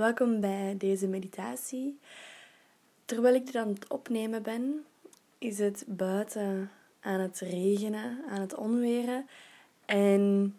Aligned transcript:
Welkom 0.00 0.40
bij 0.40 0.74
deze 0.78 1.06
meditatie. 1.06 1.98
Terwijl 3.04 3.34
ik 3.34 3.46
dit 3.46 3.56
aan 3.56 3.68
het 3.68 3.88
opnemen 3.88 4.42
ben, 4.42 4.84
is 5.38 5.58
het 5.58 5.84
buiten 5.86 6.70
aan 7.00 7.20
het 7.20 7.38
regenen, 7.38 8.24
aan 8.28 8.40
het 8.40 8.54
onweren. 8.54 9.26
En 9.84 10.54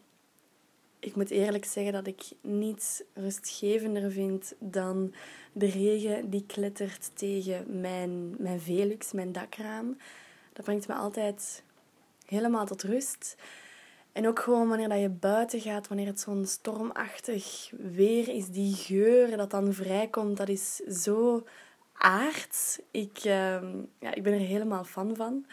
ik 0.99 1.15
moet 1.15 1.29
eerlijk 1.29 1.65
zeggen 1.65 1.93
dat 1.93 2.07
ik 2.07 2.23
niets 2.41 3.04
rustgevender 3.13 4.12
vind 4.12 4.54
dan 4.59 5.13
de 5.51 5.69
regen 5.69 6.29
die 6.29 6.46
klettert 6.46 7.12
tegen 7.13 7.79
mijn, 7.79 8.35
mijn 8.37 8.60
velux, 8.60 9.12
mijn 9.12 9.31
dakraam. 9.31 9.97
Dat 10.53 10.65
brengt 10.65 10.87
me 10.87 10.94
altijd 10.94 11.63
helemaal 12.26 12.65
tot 12.65 12.83
rust. 12.83 13.35
En 14.12 14.28
ook 14.28 14.39
gewoon 14.39 14.67
wanneer 14.67 14.89
dat 14.89 14.99
je 14.99 15.09
buiten 15.09 15.59
gaat, 15.59 15.87
wanneer 15.87 16.05
het 16.05 16.20
zo'n 16.20 16.45
stormachtig 16.45 17.71
weer 17.77 18.27
is, 18.27 18.48
die 18.48 18.76
geur 18.76 19.38
dat 19.38 19.52
dan 19.52 19.73
vrijkomt, 19.73 20.38
dat 20.38 20.49
is 20.49 20.76
zo 20.76 21.45
aards. 21.94 22.80
Ik, 22.91 23.17
ehm, 23.17 23.77
ja, 24.00 24.13
ik 24.13 24.23
ben 24.23 24.34
er 24.34 24.39
helemaal 24.39 24.84
fan 24.84 25.16
van. 25.16 25.45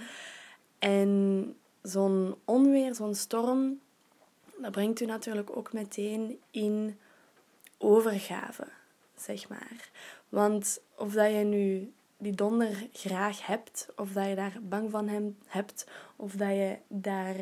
En 0.78 1.54
zo'n 1.82 2.34
onweer, 2.44 2.94
zo'n 2.94 3.14
storm, 3.14 3.80
dat 4.58 4.70
brengt 4.70 5.00
u 5.00 5.06
natuurlijk 5.06 5.56
ook 5.56 5.72
meteen 5.72 6.38
in 6.50 6.98
overgave, 7.78 8.66
zeg 9.16 9.48
maar. 9.48 9.90
Want 10.28 10.80
of 10.96 11.12
dat 11.12 11.30
je 11.30 11.44
nu 11.44 11.92
die 12.16 12.32
donder 12.32 12.88
graag 12.92 13.46
hebt, 13.46 13.88
of 13.96 14.12
dat 14.12 14.28
je 14.28 14.34
daar 14.34 14.56
bang 14.62 14.90
van 14.90 15.34
hebt, 15.46 15.86
of 16.16 16.32
dat 16.32 16.48
je 16.48 16.76
daar 16.88 17.36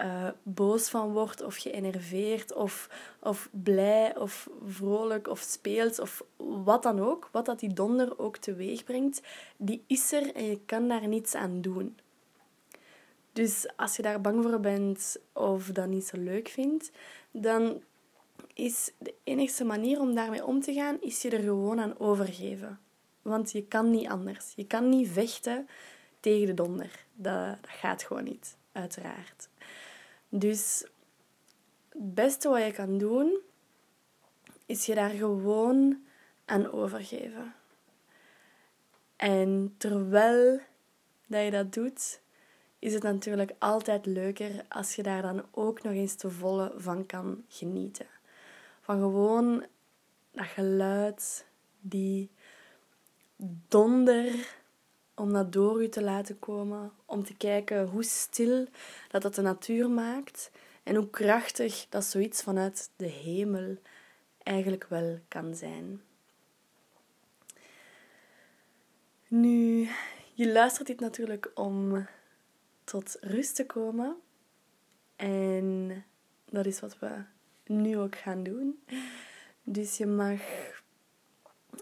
uh, 0.00 0.28
boos 0.42 0.88
van 0.88 1.12
wordt, 1.12 1.42
of 1.42 1.56
geënerveerd, 1.56 2.54
of, 2.54 2.88
of 3.20 3.48
blij, 3.50 4.16
of 4.16 4.48
vrolijk, 4.64 5.28
of 5.28 5.40
speelt, 5.40 5.98
of 5.98 6.24
wat 6.36 6.82
dan 6.82 7.00
ook, 7.00 7.28
wat 7.32 7.46
dat 7.46 7.60
die 7.60 7.72
donder 7.72 8.18
ook 8.18 8.36
teweeg 8.36 8.84
brengt, 8.84 9.22
die 9.56 9.84
is 9.86 10.12
er 10.12 10.34
en 10.34 10.44
je 10.44 10.60
kan 10.66 10.88
daar 10.88 11.08
niets 11.08 11.34
aan 11.34 11.60
doen. 11.60 11.96
Dus 13.32 13.66
als 13.76 13.96
je 13.96 14.02
daar 14.02 14.20
bang 14.20 14.42
voor 14.42 14.60
bent 14.60 15.16
of 15.32 15.66
dat 15.66 15.88
niet 15.88 16.06
zo 16.06 16.16
leuk 16.18 16.48
vindt, 16.48 16.90
dan 17.30 17.82
is 18.54 18.92
de 18.98 19.14
enige 19.24 19.64
manier 19.64 20.00
om 20.00 20.14
daarmee 20.14 20.46
om 20.46 20.60
te 20.60 20.72
gaan, 20.72 21.00
is 21.00 21.22
je 21.22 21.30
er 21.30 21.42
gewoon 21.42 21.80
aan 21.80 21.98
overgeven. 21.98 22.80
Want 23.22 23.52
je 23.52 23.66
kan 23.66 23.90
niet 23.90 24.08
anders. 24.08 24.52
Je 24.56 24.66
kan 24.66 24.88
niet 24.88 25.08
vechten 25.08 25.68
tegen 26.20 26.46
de 26.46 26.54
donder. 26.54 27.04
Dat, 27.14 27.46
dat 27.60 27.70
gaat 27.70 28.02
gewoon 28.02 28.24
niet, 28.24 28.56
uiteraard. 28.72 29.48
Dus 30.34 30.84
het 31.88 32.14
beste 32.14 32.48
wat 32.48 32.64
je 32.64 32.72
kan 32.72 32.98
doen, 32.98 33.40
is 34.66 34.86
je 34.86 34.94
daar 34.94 35.10
gewoon 35.10 36.04
aan 36.44 36.72
overgeven. 36.72 37.54
En 39.16 39.74
terwijl 39.78 40.60
dat 41.26 41.44
je 41.44 41.50
dat 41.50 41.72
doet, 41.72 42.20
is 42.78 42.94
het 42.94 43.02
natuurlijk 43.02 43.52
altijd 43.58 44.06
leuker 44.06 44.64
als 44.68 44.94
je 44.94 45.02
daar 45.02 45.22
dan 45.22 45.44
ook 45.50 45.82
nog 45.82 45.92
eens 45.92 46.14
te 46.14 46.30
volle 46.30 46.72
van 46.76 47.06
kan 47.06 47.44
genieten. 47.48 48.06
Van 48.80 48.98
gewoon 48.98 49.66
dat 50.30 50.46
geluid, 50.46 51.46
die 51.80 52.30
donder, 53.68 54.56
om 55.14 55.32
dat 55.32 55.52
door 55.52 55.82
u 55.82 55.88
te 55.88 56.02
laten 56.02 56.38
komen, 56.38 56.92
om 57.04 57.24
te 57.24 57.36
kijken 57.36 57.88
hoe 57.88 58.02
stil 58.02 58.66
dat 59.08 59.22
dat 59.22 59.34
de 59.34 59.42
natuur 59.42 59.90
maakt 59.90 60.50
en 60.82 60.94
hoe 60.94 61.10
krachtig 61.10 61.86
dat 61.88 62.04
zoiets 62.04 62.42
vanuit 62.42 62.90
de 62.96 63.06
hemel 63.08 63.76
eigenlijk 64.42 64.86
wel 64.88 65.18
kan 65.28 65.54
zijn. 65.54 66.00
Nu, 69.28 69.88
je 70.34 70.52
luistert 70.52 70.86
dit 70.86 71.00
natuurlijk 71.00 71.50
om 71.54 72.06
tot 72.84 73.16
rust 73.20 73.54
te 73.54 73.66
komen. 73.66 74.16
En 75.16 76.04
dat 76.50 76.66
is 76.66 76.80
wat 76.80 76.98
we 76.98 77.22
nu 77.66 77.98
ook 77.98 78.16
gaan 78.16 78.42
doen. 78.42 78.82
Dus 79.62 79.96
je 79.96 80.06
mag 80.06 80.40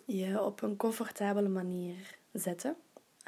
je 0.05 0.43
op 0.43 0.63
een 0.63 0.77
comfortabele 0.77 1.49
manier 1.49 2.19
zetten. 2.33 2.77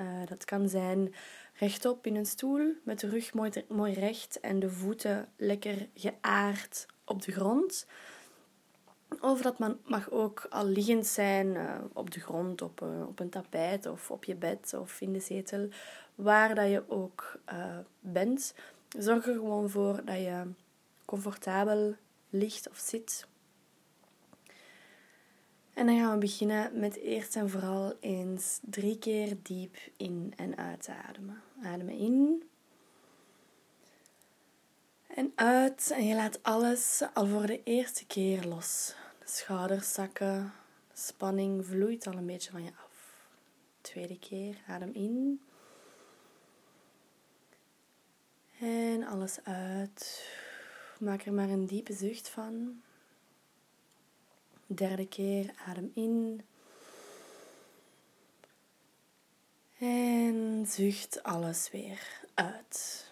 Uh, 0.03 0.27
dat 0.27 0.45
kan 0.45 0.69
zijn 0.69 1.15
rechtop 1.55 2.07
in 2.07 2.17
een 2.17 2.27
stoel 2.27 2.73
met 2.85 3.01
de 3.01 3.09
rug 3.09 3.35
mooi, 3.35 3.51
mooi 3.69 3.93
recht 3.93 4.41
en 4.41 4.59
de 4.59 4.71
voeten 4.71 5.29
lekker 5.37 5.89
geaard 5.95 6.87
op 7.05 7.23
de 7.23 7.33
grond. 7.33 7.87
Of 9.21 9.43
dat 9.43 9.59
mag 9.85 10.11
ook 10.11 10.47
al 10.51 10.67
liggend 10.67 11.07
zijn 11.07 11.47
uh, 11.47 11.75
op 11.93 12.11
de 12.11 12.21
grond, 12.21 12.63
op, 12.63 12.81
uh, 12.81 13.07
op 13.09 13.21
een 13.21 13.31
tapijt 13.31 13.87
of 13.87 14.11
op 14.11 14.25
je 14.25 14.35
bed 14.35 14.75
of 14.75 15.01
in 15.01 15.13
de 15.13 15.21
zetel 15.21 15.69
waar 16.15 16.55
dat 16.55 16.71
je 16.71 16.85
ook 16.89 17.39
bent. 18.01 18.55
Zorg 18.89 19.27
er 19.27 19.35
gewoon 19.35 19.71
voor 19.71 20.05
dat 20.05 20.17
je 20.17 20.43
comfortabel 21.05 21.95
ligt 22.31 22.69
of 22.69 22.79
zit. 22.79 23.27
En 25.75 25.87
dan 25.87 25.99
gaan 25.99 26.13
we 26.13 26.19
beginnen 26.19 26.79
met 26.79 26.97
eerst 26.97 27.37
en 27.37 27.51
vooral 27.51 27.97
eens 28.01 28.59
drie 28.63 28.99
keer 28.99 29.37
diep 29.43 29.77
in 29.97 30.33
en 30.37 30.57
uitademen. 30.57 31.43
Ademen 31.63 31.99
in. 31.99 32.43
En 35.07 35.33
uit. 35.35 35.91
En 35.95 36.07
je 36.07 36.15
laat 36.15 36.43
alles 36.43 37.03
al 37.15 37.27
voor 37.27 37.47
de 37.47 37.63
eerste 37.65 38.07
keer 38.07 38.45
los. 38.45 38.95
De 39.19 39.29
schouders 39.29 39.93
zakken. 39.93 40.53
De 40.93 40.99
spanning 41.01 41.67
vloeit 41.67 42.07
al 42.07 42.17
een 42.17 42.27
beetje 42.27 42.51
van 42.51 42.65
je 42.65 42.71
af. 42.85 43.27
Tweede 43.81 44.19
keer. 44.19 44.57
Adem 44.69 44.93
in. 44.93 45.41
En 48.61 49.05
alles 49.05 49.39
uit. 49.45 50.31
Maak 50.99 51.23
er 51.23 51.33
maar 51.33 51.49
een 51.49 51.67
diepe 51.67 51.93
zucht 51.93 52.29
van. 52.29 52.83
Derde 54.67 55.09
keer, 55.09 55.55
adem 55.67 55.91
in. 55.95 56.43
En 59.79 60.65
zucht 60.67 61.23
alles 61.23 61.71
weer 61.71 62.21
uit. 62.35 63.11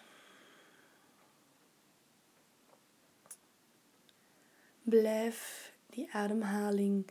Blijf 4.81 5.71
die 5.89 6.13
ademhaling 6.13 7.07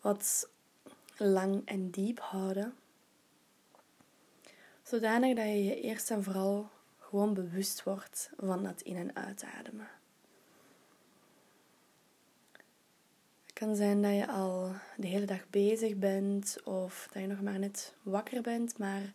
wat 0.00 0.48
lang 1.16 1.62
en 1.66 1.90
diep 1.90 2.20
houden. 2.20 2.76
Zodanig 4.82 5.36
dat 5.36 5.44
je 5.44 5.64
je 5.64 5.80
eerst 5.80 6.10
en 6.10 6.22
vooral 6.22 6.70
gewoon 6.98 7.34
bewust 7.34 7.82
wordt 7.82 8.30
van 8.36 8.62
dat 8.62 8.80
in- 8.80 8.96
en 8.96 9.16
uitademen. 9.16 9.88
Kan 13.58 13.76
zijn 13.76 14.02
dat 14.02 14.14
je 14.14 14.26
al 14.26 14.72
de 14.96 15.06
hele 15.06 15.24
dag 15.24 15.48
bezig 15.50 15.96
bent 15.96 16.58
of 16.64 17.08
dat 17.12 17.22
je 17.22 17.28
nog 17.28 17.40
maar 17.40 17.58
net 17.58 17.94
wakker 18.02 18.42
bent, 18.42 18.78
maar 18.78 19.12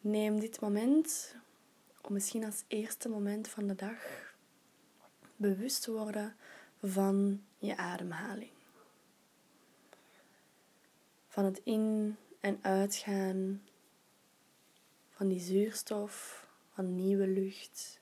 neem 0.00 0.40
dit 0.40 0.60
moment 0.60 1.34
om 2.02 2.12
misschien 2.12 2.44
als 2.44 2.64
eerste 2.66 3.08
moment 3.08 3.48
van 3.48 3.66
de 3.66 3.74
dag 3.74 4.34
bewust 5.36 5.82
te 5.82 5.92
worden 5.92 6.36
van 6.82 7.42
je 7.58 7.76
ademhaling. 7.76 8.50
Van 11.28 11.44
het 11.44 11.60
in- 11.64 12.16
en 12.40 12.58
uitgaan 12.62 13.62
van 15.10 15.28
die 15.28 15.40
zuurstof 15.40 16.46
van 16.72 16.94
nieuwe 16.94 17.26
lucht. 17.26 18.00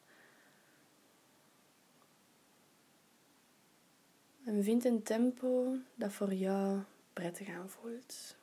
En 4.44 4.65
vind 4.65 4.84
een 4.84 5.03
tempo 5.03 5.77
dat 5.94 6.12
voor 6.12 6.34
jou 6.34 6.82
prettig 7.12 7.49
aanvoelt. 7.49 8.37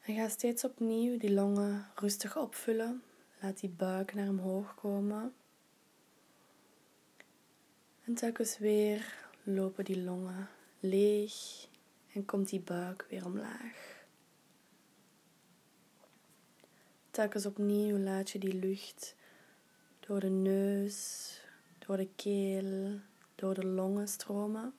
En 0.00 0.14
ga 0.14 0.28
steeds 0.28 0.64
opnieuw 0.64 1.18
die 1.18 1.32
longen 1.32 1.86
rustig 1.94 2.36
opvullen. 2.36 3.02
Laat 3.40 3.60
die 3.60 3.70
buik 3.70 4.14
naar 4.14 4.28
omhoog 4.28 4.74
komen. 4.74 5.34
En 8.04 8.14
telkens 8.14 8.58
weer 8.58 9.14
lopen 9.42 9.84
die 9.84 10.02
longen 10.02 10.48
leeg 10.80 11.68
en 12.12 12.24
komt 12.24 12.48
die 12.48 12.60
buik 12.60 13.06
weer 13.08 13.24
omlaag. 13.24 13.93
Telkens 17.14 17.46
opnieuw 17.46 17.98
laat 17.98 18.30
je 18.30 18.38
die 18.38 18.54
lucht 18.54 19.16
door 20.00 20.20
de 20.20 20.28
neus, 20.28 21.30
door 21.78 21.96
de 21.96 22.08
keel, 22.16 23.00
door 23.34 23.54
de 23.54 23.66
longen 23.66 24.08
stromen. 24.08 24.74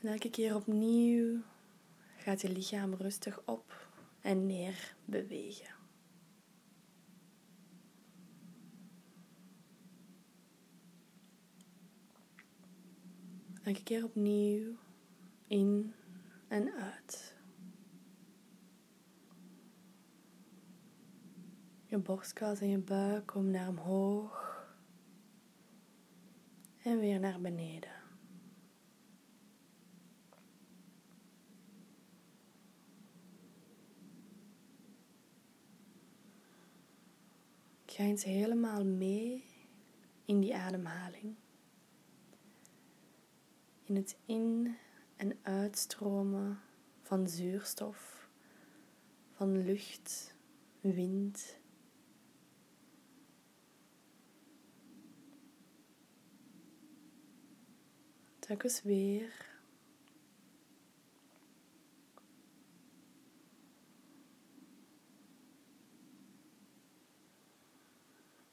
En 0.00 0.08
elke 0.08 0.30
keer 0.30 0.54
opnieuw 0.54 1.40
gaat 2.16 2.40
je 2.40 2.48
lichaam 2.48 2.94
rustig 2.94 3.42
op 3.44 3.88
en 4.20 4.46
neer 4.46 4.94
bewegen. 5.04 5.74
Elke 13.62 13.82
keer 13.82 14.04
opnieuw 14.04 14.76
in 15.46 15.94
en 16.48 16.72
uit. 16.72 17.31
Je 21.92 21.98
borstkas 21.98 22.60
en 22.60 22.68
je 22.68 22.78
buik 22.78 23.26
komen 23.26 23.50
naar 23.50 23.68
omhoog 23.68 24.66
en 26.82 26.98
weer 26.98 27.20
naar 27.20 27.40
beneden. 27.40 27.90
Ga 37.86 38.02
eens 38.02 38.24
helemaal 38.24 38.84
mee 38.84 39.44
in 40.24 40.40
die 40.40 40.56
ademhaling. 40.56 41.34
In 43.82 43.96
het 43.96 44.16
in- 44.24 44.76
en 45.16 45.38
uitstromen 45.42 46.60
van 47.00 47.28
zuurstof, 47.28 48.28
van 49.30 49.64
lucht, 49.64 50.34
wind. 50.80 51.60
Telkens 58.52 58.82
weer. 58.82 59.50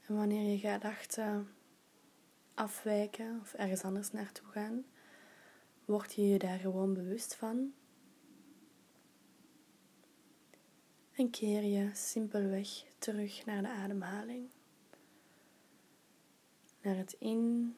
En 0.06 0.16
wanneer 0.16 0.52
je 0.52 0.58
gedachten 0.58 1.48
afwijken 2.54 3.40
of 3.42 3.54
ergens 3.54 3.84
anders 3.84 4.12
naartoe 4.12 4.48
gaan, 4.48 4.86
word 5.86 6.14
je 6.14 6.28
je 6.28 6.40
daar 6.40 6.60
gewoon 6.60 6.94
bewust 6.94 7.36
van. 7.36 7.74
En 11.12 11.30
keer 11.30 11.64
je 11.64 11.90
simpelweg 11.94 12.86
terug 12.98 13.46
naar 13.46 13.62
de 13.62 13.70
ademhaling. 13.70 14.50
Naar 16.82 16.96
het 16.96 17.16
in- 17.20 17.76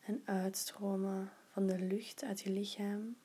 en 0.00 0.22
uitstromen 0.24 1.32
van 1.56 1.66
de 1.66 1.78
lucht 1.78 2.24
uit 2.24 2.40
je 2.40 2.50
lichaam. 2.50 3.16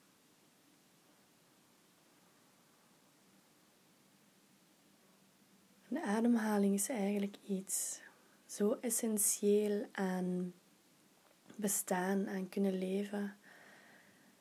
De 5.88 6.04
ademhaling 6.04 6.74
is 6.74 6.90
eigenlijk 6.90 7.38
iets 7.48 8.02
zo 8.46 8.78
essentieel 8.82 9.88
aan 9.92 10.54
bestaan, 11.56 12.28
aan 12.28 12.50
kunnen 12.50 12.78
leven. 12.78 13.36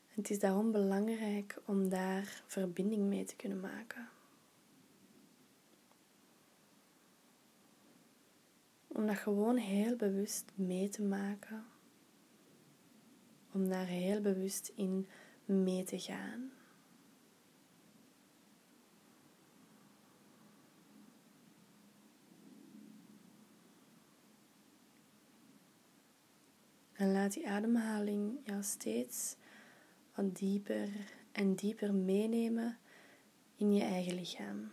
Het 0.08 0.30
is 0.30 0.38
daarom 0.38 0.72
belangrijk 0.72 1.62
om 1.64 1.88
daar 1.88 2.42
verbinding 2.46 3.02
mee 3.02 3.24
te 3.24 3.36
kunnen 3.36 3.60
maken. 3.60 4.08
Om 8.86 9.06
dat 9.06 9.16
gewoon 9.16 9.56
heel 9.56 9.96
bewust 9.96 10.52
mee 10.54 10.88
te 10.88 11.02
maken. 11.02 11.64
Om 13.52 13.68
daar 13.68 13.86
heel 13.86 14.20
bewust 14.20 14.72
in 14.74 15.06
mee 15.44 15.84
te 15.84 15.98
gaan. 15.98 16.50
En 26.92 27.12
laat 27.12 27.32
die 27.32 27.48
ademhaling 27.48 28.38
jou 28.44 28.62
steeds 28.62 29.36
wat 30.14 30.36
dieper 30.36 30.88
en 31.32 31.54
dieper 31.54 31.94
meenemen 31.94 32.78
in 33.56 33.72
je 33.72 33.82
eigen 33.82 34.14
lichaam. 34.14 34.70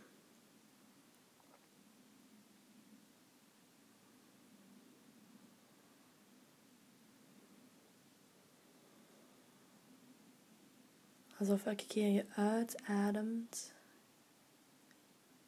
Alsof 11.39 11.65
elke 11.65 11.87
keer 11.87 12.07
je 12.07 12.25
uitademt, 12.35 13.73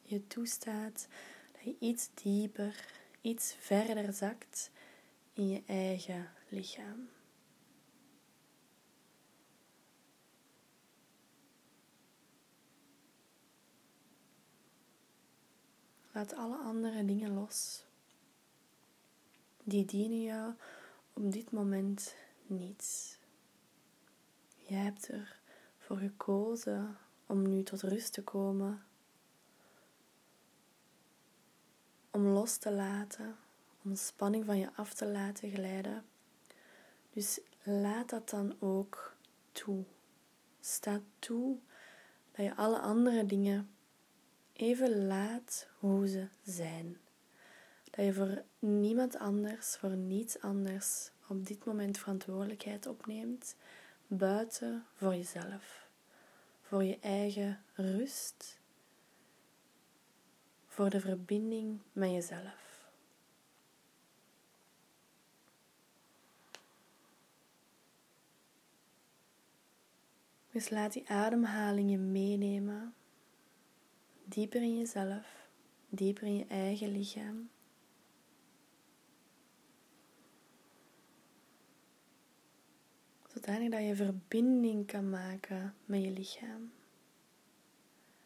je 0.02 0.26
toestaat 0.26 1.08
dat 1.52 1.62
je 1.64 1.76
iets 1.78 2.10
dieper, 2.14 2.84
iets 3.20 3.54
verder 3.58 4.12
zakt 4.12 4.70
in 5.32 5.48
je 5.48 5.62
eigen 5.66 6.30
lichaam. 6.48 7.08
Laat 16.12 16.34
alle 16.34 16.56
andere 16.56 17.04
dingen 17.04 17.34
los. 17.34 17.84
Die 19.64 19.84
dienen 19.84 20.22
jou 20.22 20.54
op 21.12 21.32
dit 21.32 21.50
moment 21.50 22.14
niets. 22.46 23.18
Jij 24.56 24.78
hebt 24.78 25.08
ervoor 25.90 26.08
gekozen 26.08 26.98
om 27.26 27.48
nu 27.48 27.62
tot 27.62 27.82
rust 27.82 28.12
te 28.12 28.22
komen. 28.22 28.82
Om 32.10 32.26
los 32.26 32.56
te 32.56 32.72
laten, 32.72 33.36
om 33.82 33.94
spanning 33.94 34.44
van 34.44 34.58
je 34.58 34.68
af 34.74 34.94
te 34.94 35.06
laten 35.06 35.50
glijden. 35.50 36.04
Dus 37.12 37.40
laat 37.62 38.10
dat 38.10 38.30
dan 38.30 38.56
ook 38.60 39.16
toe. 39.52 39.84
Sta 40.60 41.00
toe 41.18 41.56
dat 42.32 42.44
je 42.44 42.56
alle 42.56 42.78
andere 42.78 43.26
dingen 43.26 43.70
even 44.52 45.06
laat 45.06 45.68
hoe 45.78 46.08
ze 46.08 46.28
zijn. 46.42 46.96
Dat 47.90 48.04
je 48.04 48.12
voor 48.12 48.42
niemand 48.58 49.16
anders, 49.16 49.76
voor 49.76 49.96
niets 49.96 50.40
anders 50.40 51.10
op 51.28 51.46
dit 51.46 51.64
moment 51.64 51.98
verantwoordelijkheid 51.98 52.86
opneemt, 52.86 53.56
buiten 54.06 54.86
voor 54.94 55.14
jezelf, 55.14 55.79
voor 56.70 56.84
je 56.84 56.98
eigen 57.00 57.60
rust, 57.74 58.60
voor 60.66 60.90
de 60.90 61.00
verbinding 61.00 61.80
met 61.92 62.10
jezelf. 62.10 62.88
Dus 70.50 70.70
laat 70.70 70.92
die 70.92 71.08
ademhaling 71.08 71.90
je 71.90 71.98
meenemen 71.98 72.94
dieper 74.24 74.62
in 74.62 74.78
jezelf, 74.78 75.48
dieper 75.88 76.26
in 76.26 76.36
je 76.36 76.46
eigen 76.46 76.92
lichaam. 76.92 77.50
Zodanig 83.34 83.70
dat 83.70 83.80
je 83.80 83.96
verbinding 83.96 84.86
kan 84.86 85.10
maken 85.10 85.74
met 85.84 86.02
je 86.02 86.10
lichaam. 86.10 86.72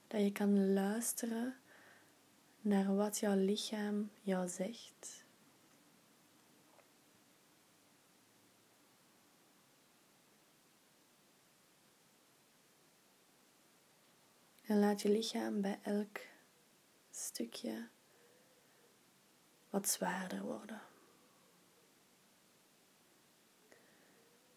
Dat 0.07 0.21
je 0.21 0.33
kan 0.33 0.73
luisteren 0.73 1.57
naar 2.61 2.97
wat 2.97 3.19
jouw 3.19 3.37
lichaam 3.37 4.11
jou 4.23 4.49
zegt. 4.49 5.25
En 14.63 14.79
laat 14.79 15.03
je 15.03 15.09
lichaam 15.09 15.61
bij 15.61 15.79
elk 15.83 16.19
stukje 17.11 17.89
wat 19.71 19.89
zwaarder 19.89 20.43
worden. 20.43 20.94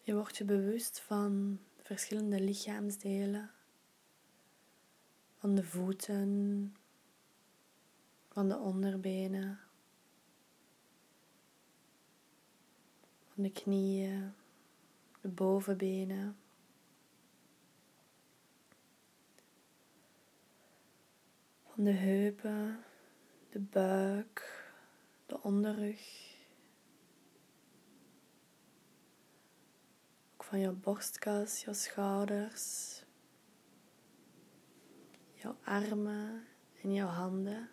Je 0.08 0.14
wordt 0.14 0.36
je 0.36 0.44
bewust 0.44 1.00
van 1.00 1.60
verschillende 1.82 2.40
lichaamsdelen, 2.40 3.50
van 5.38 5.54
de 5.54 5.64
voeten, 5.64 6.74
van 8.28 8.48
de 8.48 8.58
onderbenen, 8.58 9.60
van 13.34 13.42
de 13.42 13.52
knieën, 13.52 14.32
de 15.20 15.28
bovenbenen. 15.28 16.36
van 21.74 21.84
de 21.84 21.92
heupen, 21.92 22.84
de 23.50 23.60
buik, 23.60 24.70
de 25.26 25.42
onderrug. 25.42 26.27
Van 30.48 30.60
je 30.60 30.70
borstkas, 30.70 31.64
je 31.64 31.74
schouders, 31.74 33.04
jouw 35.32 35.56
armen 35.64 36.44
en 36.82 36.92
jouw 36.92 37.08
handen, 37.08 37.68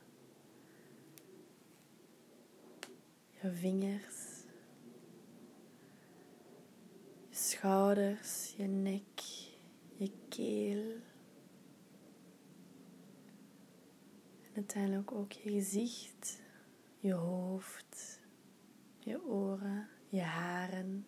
je 3.42 3.52
vingers, 3.52 4.44
je 7.30 7.36
schouders, 7.36 8.54
je 8.58 8.68
nek, 8.68 9.20
je 9.98 10.12
keel. 10.30 10.92
En 14.42 14.56
uiteindelijk 14.56 15.12
ook 15.12 15.32
je 15.32 15.52
gezicht, 15.52 16.42
je 17.00 17.14
hoofd, 17.14 18.20
je 19.00 19.24
oren, 19.26 19.90
je 20.10 20.22
haren. 20.22 21.06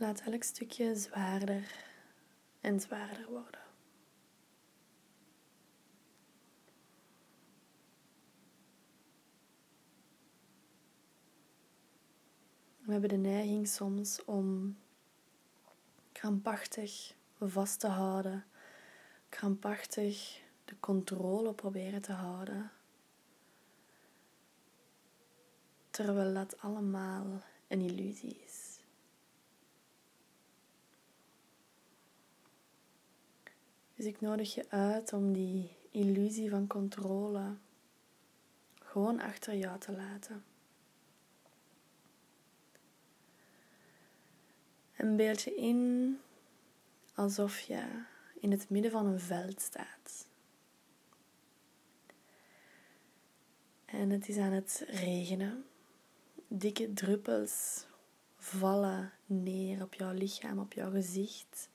Laat 0.00 0.20
elk 0.20 0.42
stukje 0.42 0.96
zwaarder 0.96 1.74
en 2.60 2.80
zwaarder 2.80 3.30
worden. 3.30 3.60
We 12.78 12.92
hebben 12.92 13.08
de 13.08 13.16
neiging 13.16 13.68
soms 13.68 14.24
om 14.24 14.78
krampachtig 16.12 17.14
vast 17.38 17.80
te 17.80 17.86
houden, 17.86 18.44
krampachtig 19.28 20.42
de 20.64 20.74
controle 20.80 21.54
proberen 21.54 22.02
te 22.02 22.12
houden. 22.12 22.70
Terwijl 25.90 26.34
dat 26.34 26.60
allemaal 26.60 27.42
een 27.68 27.80
illusie 27.80 28.40
is. 28.44 28.67
Dus 33.98 34.06
ik 34.06 34.20
nodig 34.20 34.54
je 34.54 34.70
uit 34.70 35.12
om 35.12 35.32
die 35.32 35.70
illusie 35.90 36.50
van 36.50 36.66
controle 36.66 37.56
gewoon 38.74 39.20
achter 39.20 39.54
jou 39.56 39.78
te 39.78 39.92
laten. 39.92 40.44
En 44.92 45.16
beeld 45.16 45.42
je 45.42 45.54
in 45.54 46.18
alsof 47.14 47.60
je 47.60 48.04
in 48.40 48.50
het 48.50 48.70
midden 48.70 48.90
van 48.90 49.06
een 49.06 49.20
veld 49.20 49.60
staat. 49.60 50.28
En 53.84 54.10
het 54.10 54.28
is 54.28 54.36
aan 54.36 54.52
het 54.52 54.84
regenen. 54.88 55.64
Dikke 56.48 56.92
druppels 56.92 57.86
vallen 58.36 59.12
neer 59.26 59.82
op 59.82 59.94
jouw 59.94 60.12
lichaam, 60.12 60.58
op 60.58 60.72
jouw 60.72 60.90
gezicht. 60.90 61.68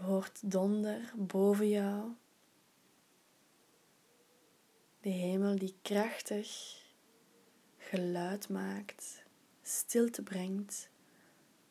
Je 0.00 0.06
hoort 0.06 0.50
donder 0.50 1.12
boven 1.16 1.68
jou. 1.68 2.12
De 5.00 5.08
hemel 5.08 5.58
die 5.58 5.74
krachtig 5.82 6.78
geluid 7.76 8.48
maakt, 8.48 9.24
stilte 9.62 10.22
brengt 10.22 10.90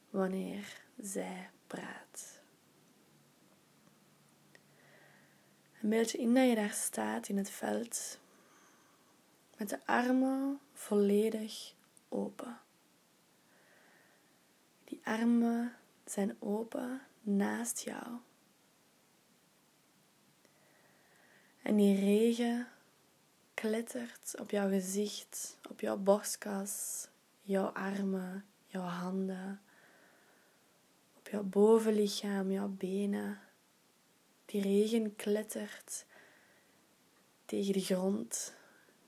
wanneer 0.10 0.82
zij 0.98 1.50
praat. 1.68 2.42
Een 5.82 5.90
beetje 5.90 6.18
in 6.18 6.34
dat 6.34 6.50
je 6.50 6.56
daar 6.56 6.74
staat 6.74 7.28
in 7.28 7.38
het 7.38 7.50
veld, 7.50 8.20
met 9.58 9.70
de 9.70 9.86
armen 9.86 10.60
volledig 10.74 11.74
open. 12.10 12.60
Die 14.84 15.00
armen 15.04 15.76
zijn 16.10 16.36
open 16.39 17.01
naast 17.22 17.80
jou. 17.80 18.06
En 21.62 21.75
die 21.75 22.00
regen 22.00 22.68
klettert 23.54 24.36
op 24.39 24.51
jouw 24.51 24.70
gezicht, 24.70 25.58
op 25.70 25.80
jouw 25.80 25.98
borstkas, 25.98 27.08
jouw 27.42 27.66
armen, 27.66 28.46
jouw 28.66 28.82
handen, 28.82 29.62
op 31.18 31.28
jouw 31.28 31.44
bovenlichaam, 31.44 32.51
jouw 32.51 32.68
benen. 32.68 33.39
Die 34.46 34.62
regen 34.62 35.16
klettert 35.16 36.06
tegen 37.46 37.74
de 37.74 37.82
grond, 37.82 38.54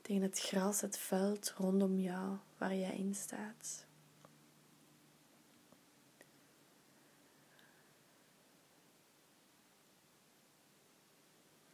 tegen 0.02 0.22
het 0.22 0.40
gras, 0.40 0.82
het 0.82 0.98
veld 0.98 1.54
rondom 1.58 2.00
jou 2.00 2.38
waar 2.58 2.76
jij 2.76 2.96
in 2.96 3.16
staat. 3.16 3.86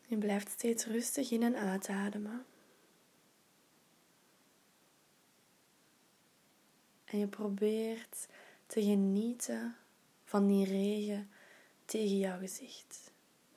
Je 0.08 0.18
blijft 0.18 0.50
steeds 0.50 0.86
rustig 0.86 1.32
in 1.32 1.44
en 1.44 1.56
uitademen. 1.56 2.46
En 7.06 7.20
je 7.20 7.28
probeert 7.28 8.28
te 8.66 8.82
genieten 8.82 9.76
van 10.24 10.48
die 10.48 10.66
regen 10.66 11.30
tegen 11.86 12.18
jouw 12.18 12.40
gezicht, 12.40 13.12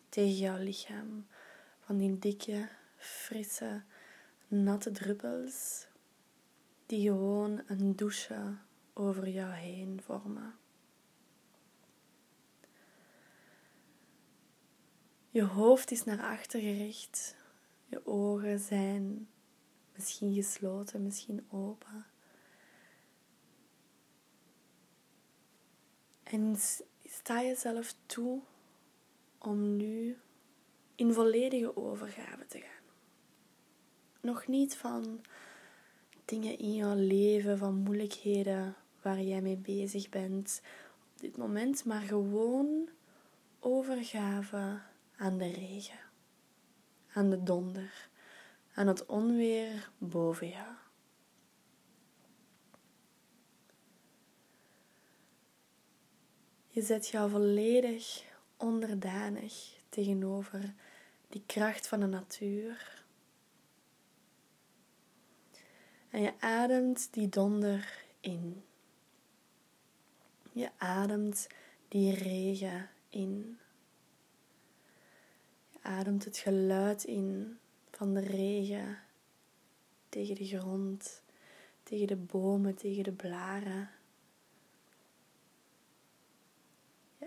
tegen 0.08 0.36
jouw 0.36 0.58
lichaam. 0.58 1.26
Van 1.80 1.98
die 1.98 2.18
dikke, 2.18 2.68
frisse, 2.96 3.82
natte 4.48 4.90
druppels 4.90 5.86
die 6.86 7.08
gewoon 7.08 7.62
een 7.66 7.96
douche 7.96 8.56
over 8.92 9.28
jou 9.28 9.52
heen 9.52 10.00
vormen. 10.02 10.54
Je 15.32 15.44
hoofd 15.44 15.90
is 15.90 16.04
naar 16.04 16.22
achter 16.22 16.60
gericht. 16.60 17.36
Je 17.86 18.06
ogen 18.06 18.58
zijn 18.58 19.28
misschien 19.94 20.34
gesloten, 20.34 21.02
misschien 21.02 21.46
open. 21.50 22.06
En 26.22 26.56
sta 27.04 27.42
jezelf 27.42 27.94
toe 28.06 28.40
om 29.38 29.76
nu 29.76 30.18
in 30.94 31.12
volledige 31.12 31.76
overgave 31.76 32.46
te 32.46 32.58
gaan. 32.58 32.84
Nog 34.20 34.46
niet 34.46 34.76
van 34.76 35.20
dingen 36.24 36.58
in 36.58 36.74
jouw 36.74 36.94
leven, 36.94 37.58
van 37.58 37.74
moeilijkheden 37.74 38.76
waar 39.02 39.20
jij 39.20 39.40
mee 39.40 39.56
bezig 39.56 40.08
bent 40.08 40.60
op 41.14 41.20
dit 41.20 41.36
moment, 41.36 41.84
maar 41.84 42.00
gewoon 42.00 42.88
overgave 43.60 44.80
aan 45.20 45.38
de 45.38 45.52
regen, 45.52 46.00
aan 47.12 47.30
de 47.30 47.42
donder, 47.42 48.08
aan 48.74 48.86
het 48.86 49.06
onweer 49.06 49.90
boven 49.98 50.48
jou. 50.48 50.74
Je 56.68 56.82
zet 56.82 57.08
jou 57.08 57.30
volledig 57.30 58.24
onderdanig 58.56 59.78
tegenover 59.88 60.74
die 61.28 61.42
kracht 61.46 61.88
van 61.88 62.00
de 62.00 62.06
natuur. 62.06 63.04
En 66.10 66.22
je 66.22 66.40
ademt 66.40 67.12
die 67.12 67.28
donder 67.28 68.04
in. 68.20 68.64
Je 70.52 70.70
ademt 70.78 71.46
die 71.88 72.14
regen 72.14 72.90
in. 73.08 73.58
Je 75.82 75.88
ademt 75.88 76.24
het 76.24 76.38
geluid 76.38 77.04
in 77.04 77.58
van 77.90 78.14
de 78.14 78.20
regen 78.20 78.98
tegen 80.08 80.34
de 80.34 80.46
grond, 80.46 81.22
tegen 81.82 82.06
de 82.06 82.16
bomen, 82.16 82.74
tegen 82.74 83.04
de 83.04 83.12
blaren. 83.12 83.90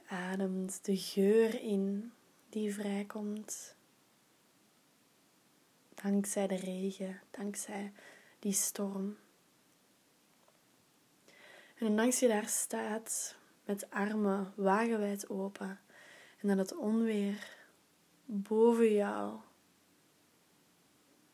ademt 0.08 0.86
de 0.86 0.98
geur 0.98 1.62
in 1.62 2.12
die 2.50 2.74
vrijkomt. 2.74 3.76
Dankzij 5.90 6.48
de 6.48 6.56
regen, 6.56 7.22
dankzij 7.32 7.92
die 8.40 8.52
storm. 8.52 9.18
En 11.76 11.88
ondanks 11.88 12.20
je 12.20 12.28
daar 12.28 12.48
staat 12.48 13.36
met 13.66 13.90
armen 13.90 14.54
wagenwijd 14.56 15.30
open 15.30 15.80
en 16.42 16.48
dat 16.48 16.58
het 16.58 16.76
onweer 16.76 17.63
boven 18.26 18.94
jou 18.94 19.40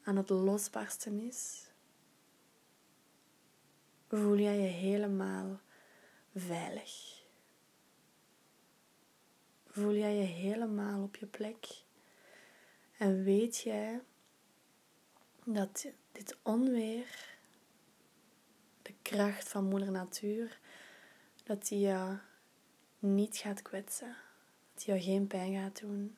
aan 0.03 0.15
het 0.15 0.29
losbarsten 0.29 1.19
is, 1.19 1.71
voel 4.07 4.37
jij 4.37 4.57
je 4.59 4.67
helemaal 4.67 5.59
veilig 6.35 7.19
voel 9.79 9.95
jij 9.95 10.15
je 10.15 10.25
helemaal 10.25 11.03
op 11.03 11.15
je 11.15 11.25
plek. 11.25 11.67
En 12.97 13.23
weet 13.23 13.57
jij 13.57 14.01
dat 15.43 15.87
dit 16.11 16.37
onweer 16.43 17.37
de 18.81 18.93
kracht 19.01 19.49
van 19.49 19.65
moeder 19.65 19.91
natuur, 19.91 20.59
dat 21.43 21.67
die 21.67 21.79
je 21.79 22.17
niet 22.99 23.37
gaat 23.37 23.61
kwetsen, 23.61 24.15
dat 24.73 24.83
die 24.83 24.93
jou 24.93 25.05
geen 25.05 25.27
pijn 25.27 25.53
gaat 25.53 25.79
doen. 25.79 26.17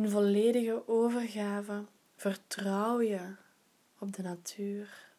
In 0.00 0.08
volledige 0.08 0.88
overgave 0.88 1.84
vertrouw 2.16 3.00
je 3.00 3.34
op 3.98 4.12
de 4.12 4.22
natuur. 4.22 5.12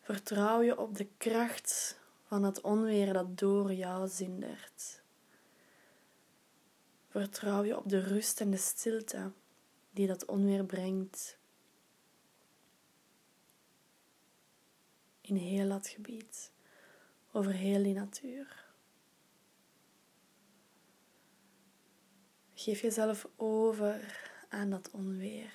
Vertrouw 0.00 0.62
je 0.62 0.78
op 0.78 0.96
de 0.96 1.06
kracht 1.16 1.98
van 2.24 2.42
het 2.42 2.60
onweer 2.60 3.12
dat 3.12 3.38
door 3.38 3.72
jou 3.72 4.08
zindert. 4.08 5.02
Vertrouw 7.08 7.62
je 7.64 7.76
op 7.76 7.88
de 7.88 8.00
rust 8.00 8.40
en 8.40 8.50
de 8.50 8.56
stilte 8.56 9.32
die 9.90 10.06
dat 10.06 10.24
onweer 10.24 10.64
brengt 10.64 11.38
in 15.20 15.36
heel 15.36 15.68
dat 15.68 15.88
gebied, 15.88 16.50
over 17.32 17.52
heel 17.52 17.82
die 17.82 17.94
natuur. 17.94 18.67
Geef 22.58 22.80
jezelf 22.80 23.28
over 23.36 24.30
aan 24.48 24.70
dat 24.70 24.90
onweer, 24.90 25.52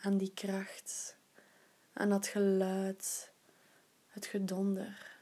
aan 0.00 0.18
die 0.18 0.32
kracht, 0.34 1.16
aan 1.92 2.08
dat 2.08 2.26
geluid, 2.26 3.32
het 4.06 4.26
gedonder, 4.26 5.20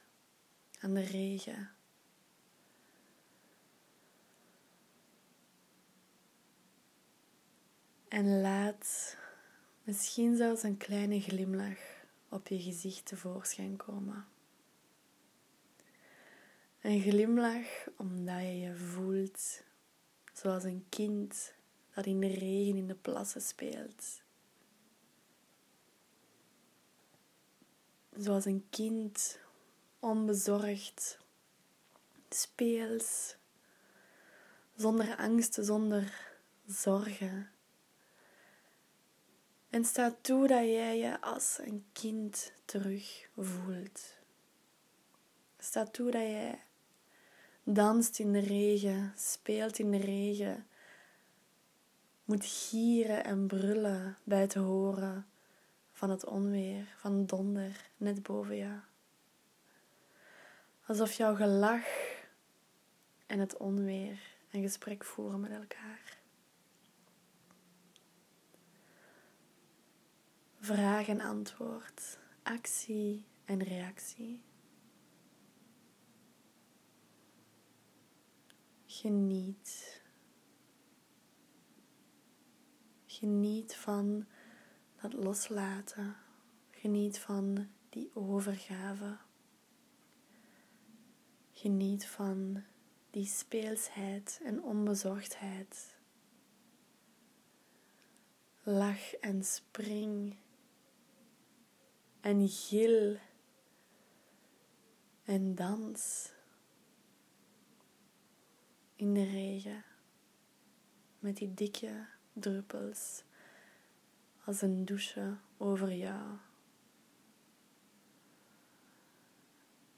aan 0.81 0.95
de 0.95 1.01
regen. 1.01 1.71
En 8.09 8.41
laat 8.41 9.17
misschien 9.83 10.37
zelfs 10.37 10.63
een 10.63 10.77
kleine 10.77 11.21
glimlach 11.21 12.05
op 12.29 12.49
je 12.49 12.61
gezicht 12.61 13.07
tevoorschijn 13.07 13.77
komen. 13.77 14.27
Een 16.81 17.01
glimlach 17.01 17.89
omdat 17.97 18.41
je 18.41 18.59
je 18.59 18.77
voelt 18.77 19.63
zoals 20.43 20.65
een 20.65 20.87
kind 20.89 21.55
dat 21.95 22.07
in 22.07 22.21
de 22.21 22.27
regen 22.27 22.77
in 22.77 22.87
de 22.87 22.95
plassen 22.95 23.43
speelt. 23.43 24.23
Zoals 28.17 28.45
een 28.45 28.67
kind, 28.71 29.39
onbezorgd, 29.99 31.19
speels, 32.29 33.37
zonder 34.77 35.17
angsten, 35.17 35.65
zonder 35.65 36.31
zorgen. 36.67 37.51
En 39.71 39.85
sta 39.85 40.17
toe 40.21 40.47
dat 40.47 40.65
jij 40.65 40.99
je 40.99 41.21
als 41.21 41.59
een 41.61 41.85
kind 41.93 42.53
terug 42.65 43.29
voelt. 43.37 44.15
Sta 45.59 45.85
toe 45.85 46.11
dat 46.11 46.23
jij 46.23 46.61
danst 47.65 48.19
in 48.19 48.33
de 48.33 48.41
regen, 48.41 49.13
speelt 49.17 49.79
in 49.79 49.91
de 49.91 49.99
regen, 49.99 50.67
moet 52.25 52.45
gieren 52.45 53.25
en 53.25 53.47
brullen 53.47 54.19
bij 54.25 54.41
het 54.41 54.55
horen 54.55 55.27
van 55.93 56.11
het 56.11 56.25
onweer, 56.25 56.95
van 56.99 57.27
donder 57.27 57.91
net 57.97 58.23
boven 58.23 58.57
jou. 58.57 58.79
Alsof 60.87 61.13
jouw 61.13 61.35
gelach 61.35 61.87
en 63.27 63.39
het 63.39 63.57
onweer 63.57 64.21
een 64.51 64.63
gesprek 64.63 65.05
voeren 65.05 65.41
met 65.41 65.51
elkaar. 65.51 66.21
Vraag 70.61 71.09
en 71.09 71.21
antwoord, 71.21 72.19
actie 72.43 73.25
en 73.45 73.63
reactie. 73.63 74.43
Geniet. 79.03 80.01
Geniet 83.07 83.75
van 83.77 84.27
dat 85.01 85.13
loslaten. 85.13 86.17
Geniet 86.71 87.19
van 87.19 87.69
die 87.89 88.11
overgave. 88.15 89.19
Geniet 91.51 92.07
van 92.07 92.63
die 93.11 93.27
speelsheid 93.27 94.41
en 94.45 94.63
onbezorgdheid. 94.63 95.97
Lach 98.63 99.15
en 99.15 99.45
spring 99.45 100.37
en 102.21 102.49
gil 102.49 103.19
en 105.25 105.55
dans 105.55 106.33
in 109.03 109.15
de 109.15 109.25
regen 109.25 109.85
met 111.19 111.37
die 111.37 111.55
dikke 111.55 112.07
druppels 112.33 113.23
als 114.45 114.63
een 114.63 114.85
douche 114.85 115.37
over 115.57 115.93
jou. 115.93 116.37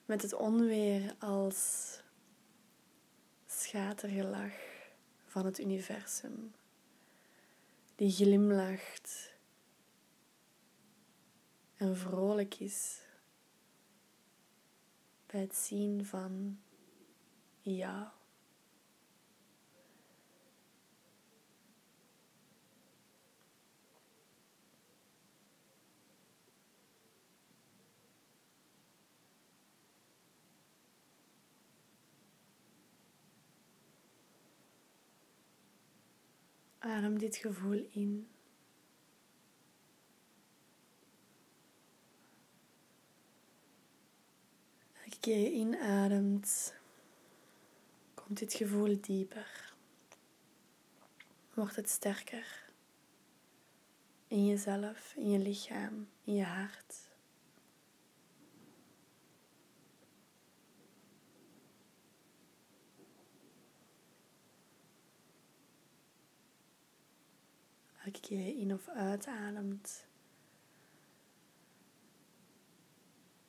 Met 0.04 0.22
het 0.22 0.32
onweer 0.32 1.14
als 1.18 2.00
schatergelach 3.46 4.56
van 5.24 5.44
het 5.44 5.58
universum, 5.58 6.54
die 7.94 8.10
glimlacht 8.10 9.32
en 11.76 11.96
vrolijk 11.96 12.54
is 12.54 13.00
bij 15.26 15.40
het 15.40 15.56
zien 15.56 16.06
van 16.06 16.60
jou. 17.60 18.06
Adem 36.84 37.18
dit 37.18 37.36
gevoel 37.36 37.86
in. 37.90 38.28
Elke 45.04 45.18
keer 45.20 45.38
je 45.38 45.50
inademt, 45.50 46.74
komt 48.14 48.38
dit 48.38 48.54
gevoel 48.54 49.00
dieper. 49.00 49.74
Wordt 51.54 51.76
het 51.76 51.88
sterker. 51.88 52.70
In 54.28 54.46
jezelf, 54.46 55.14
in 55.16 55.30
je 55.30 55.38
lichaam, 55.38 56.08
in 56.24 56.34
je 56.34 56.44
hart. 56.44 57.13
Elke 68.04 68.20
keer 68.20 68.46
je 68.46 68.54
in 68.54 68.72
of 68.72 68.88
uitademt, 68.88 70.06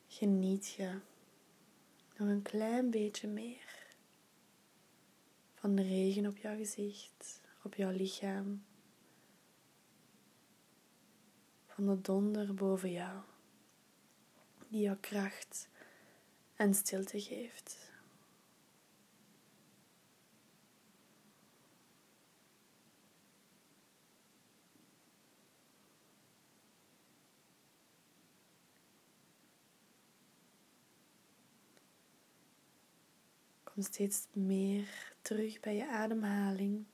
geniet 0.07 0.67
je 0.67 0.99
nog 2.17 2.27
een 2.27 2.41
klein 2.41 2.89
beetje 2.89 3.27
meer 3.27 3.87
van 5.53 5.75
de 5.75 5.81
regen 5.81 6.27
op 6.27 6.37
jouw 6.37 6.57
gezicht, 6.57 7.41
op 7.63 7.73
jouw 7.75 7.91
lichaam, 7.91 8.65
van 11.65 11.85
de 11.85 12.01
donder 12.01 12.53
boven 12.53 12.91
jou, 12.91 13.21
die 14.67 14.81
jou 14.81 14.97
kracht 14.97 15.67
en 16.55 16.73
stilte 16.73 17.21
geeft. 17.21 17.84
Steeds 33.77 34.27
meer 34.33 35.13
terug 35.21 35.59
bij 35.59 35.75
je 35.75 35.88
ademhaling. 35.88 36.85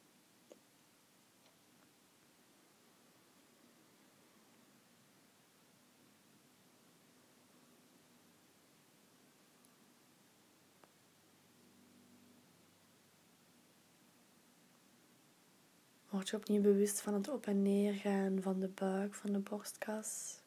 Word 16.09 16.29
je 16.29 16.35
opnieuw 16.35 16.61
bewust 16.61 17.01
van 17.01 17.13
het 17.13 17.29
op 17.29 17.45
en 17.47 17.61
neer 17.61 17.93
gaan 17.93 18.41
van 18.41 18.59
de 18.59 18.67
buik, 18.67 19.15
van 19.15 19.31
de 19.31 19.39
borstkas. 19.39 20.39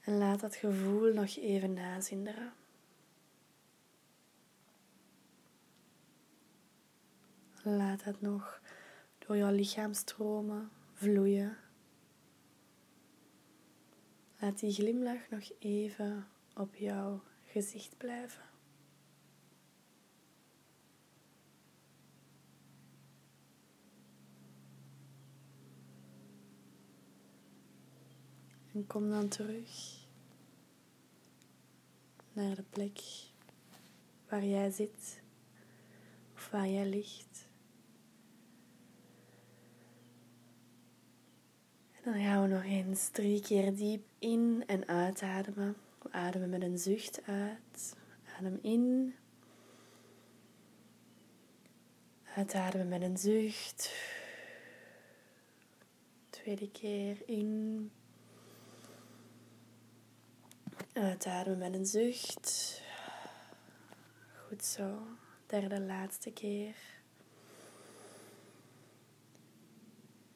En 0.00 0.18
laat 0.18 0.40
dat 0.40 0.56
gevoel 0.56 1.12
nog 1.12 1.36
even 1.36 1.72
nazinderen. 1.72 2.61
Laat 7.64 8.04
het 8.04 8.20
nog 8.20 8.60
door 9.18 9.36
jouw 9.36 9.52
lichaam 9.52 9.94
stromen, 9.94 10.70
vloeien. 10.92 11.56
Laat 14.38 14.58
die 14.58 14.72
glimlach 14.72 15.28
nog 15.30 15.50
even 15.58 16.28
op 16.54 16.74
jouw 16.74 17.22
gezicht 17.44 17.96
blijven. 17.96 18.42
En 28.72 28.86
kom 28.86 29.10
dan 29.10 29.28
terug 29.28 30.00
naar 32.32 32.54
de 32.54 32.62
plek 32.62 33.00
waar 34.28 34.44
jij 34.44 34.70
zit 34.70 35.22
of 36.34 36.50
waar 36.50 36.68
jij 36.68 36.86
ligt. 36.86 37.50
Dan 42.02 42.14
gaan 42.14 42.42
we 42.42 42.48
nog 42.48 42.64
eens 42.64 43.08
drie 43.08 43.40
keer 43.40 43.74
diep 43.74 44.04
in 44.18 44.64
en 44.66 44.88
uitademen. 44.88 45.76
We 46.02 46.12
ademen 46.12 46.48
met 46.50 46.62
een 46.62 46.78
zucht 46.78 47.20
uit. 47.26 47.96
Adem 48.38 48.58
in. 48.62 49.14
Uitademen 52.34 52.88
met 52.88 53.02
een 53.02 53.16
zucht. 53.16 53.94
Tweede 56.30 56.70
keer 56.70 57.22
in. 57.26 57.90
Uitademen 60.92 61.58
met 61.58 61.74
een 61.74 61.86
zucht. 61.86 62.82
Goed 64.48 64.64
zo. 64.64 64.98
Derde 65.46 65.80
laatste 65.80 66.32
keer. 66.32 66.91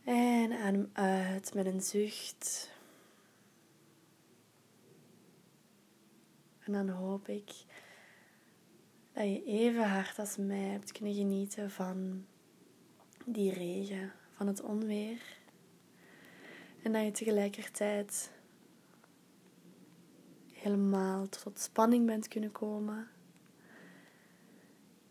En 0.07 0.53
adem 0.53 0.90
uit 0.92 1.55
met 1.55 1.66
een 1.66 1.81
zucht. 1.81 2.71
En 6.59 6.73
dan 6.73 6.88
hoop 6.88 7.29
ik 7.29 7.53
dat 9.12 9.25
je 9.25 9.45
even 9.45 9.88
hard 9.88 10.19
als 10.19 10.37
mij 10.37 10.59
hebt 10.59 10.92
kunnen 10.92 11.14
genieten 11.14 11.71
van 11.71 12.27
die 13.25 13.53
regen, 13.53 14.12
van 14.33 14.47
het 14.47 14.62
onweer. 14.62 15.38
En 16.83 16.92
dat 16.92 17.05
je 17.05 17.11
tegelijkertijd 17.11 18.31
helemaal 20.53 21.29
tot 21.29 21.61
spanning 21.61 22.07
bent 22.07 22.29
kunnen 22.29 22.53
komen. 22.53 23.09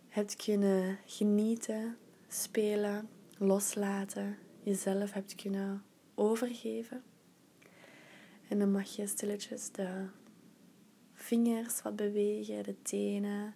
Hebt 0.08 0.36
kunnen 0.36 1.00
genieten, 1.06 1.98
spelen, 2.28 3.10
loslaten, 3.38 4.38
jezelf 4.66 5.12
hebt 5.12 5.36
kunnen 5.36 5.84
overgeven. 6.16 7.04
En 8.48 8.60
dan 8.60 8.72
mag 8.72 8.96
je 8.96 9.08
stilletjes 9.08 9.72
de 9.72 10.08
vingers 11.14 11.82
wat 11.82 11.96
bewegen, 11.96 12.64
de 12.64 12.82
tenen, 12.82 13.56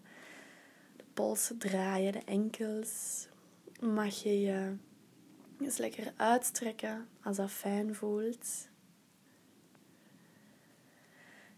de 0.95 1.03
polsen 1.13 1.57
draaien, 1.57 2.11
de 2.11 2.23
enkels. 2.25 3.27
Mag 3.79 4.23
je 4.23 4.41
je 4.41 4.75
eens 5.59 5.77
lekker 5.77 6.13
uitstrekken 6.15 7.07
als 7.23 7.37
dat 7.37 7.51
fijn 7.51 7.95
voelt. 7.95 8.67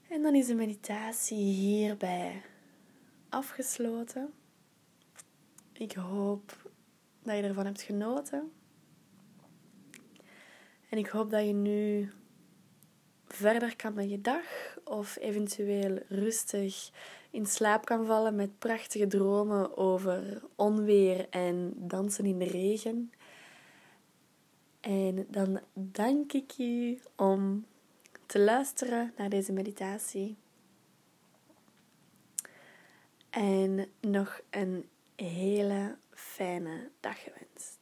En 0.10 0.22
dan 0.22 0.36
is 0.36 0.48
de 0.48 0.56
meditatie 0.56 1.38
hierbij 1.38 2.42
afgesloten. 3.30 4.34
Ik 5.74 5.94
hoop 5.94 6.72
dat 7.24 7.36
je 7.36 7.42
ervan 7.42 7.66
hebt 7.66 7.82
genoten. 7.82 8.52
En 10.92 10.98
ik 10.98 11.08
hoop 11.08 11.30
dat 11.30 11.46
je 11.46 11.54
nu 11.54 12.12
verder 13.28 13.76
kan 13.76 13.94
met 13.94 14.10
je 14.10 14.22
dag 14.22 14.78
of 14.84 15.18
eventueel 15.20 16.00
rustig 16.08 16.92
in 17.30 17.46
slaap 17.46 17.86
kan 17.86 18.06
vallen 18.06 18.36
met 18.36 18.60
prachtige 18.60 19.08
dromen 19.08 19.78
over 19.78 20.42
onweer 20.56 21.30
en 21.30 21.74
dansen 21.76 22.26
in 22.26 22.40
de 22.40 22.46
regen. 22.46 23.12
En 24.80 25.28
dan 25.30 25.60
dank 25.74 26.34
ik 26.34 26.52
je 26.52 27.00
om 27.16 27.66
te 28.26 28.40
luisteren 28.40 29.14
naar 29.18 29.30
deze 29.30 29.52
meditatie. 29.52 30.38
En 33.30 33.88
nog 34.02 34.42
een 34.50 34.90
hele 35.16 35.98
fijne 36.10 36.90
dag 37.00 37.24
gewenst. 37.24 37.81